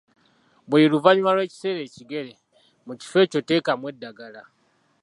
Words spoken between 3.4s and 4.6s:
teekamu eddagala